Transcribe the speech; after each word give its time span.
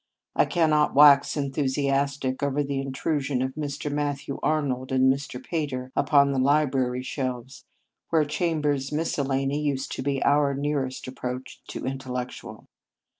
I 0.35 0.45
cannot 0.45 0.95
wax 0.95 1.37
en 1.37 1.51
thusiastic 1.51 2.41
over 2.41 2.63
the 2.63 2.81
intrusion 2.81 3.43
of 3.43 3.53
Mr. 3.53 3.91
Matthew 3.91 4.39
Arnold 4.41 4.91
and 4.91 5.13
Mr. 5.13 5.39
Pater 5.45 5.91
upon 5.95 6.31
the 6.31 6.39
library 6.39 7.03
shelves, 7.03 7.65
where 8.09 8.25
Chambers 8.25 8.91
Miscellany 8.91 9.61
used 9.61 9.91
to 9.91 10.01
be 10.01 10.23
our 10.23 10.55
nearest 10.55 11.07
approach 11.07 11.61
to 11.67 11.81
the 11.81 11.85
intellectual. 11.85 12.65